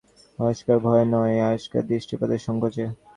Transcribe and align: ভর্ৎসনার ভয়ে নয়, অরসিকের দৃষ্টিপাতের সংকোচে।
ভর্ৎসনার 0.39 0.79
ভয়ে 0.85 1.05
নয়, 1.07 1.35
অরসিকের 1.47 1.83
দৃষ্টিপাতের 1.87 2.41
সংকোচে। 2.47 2.85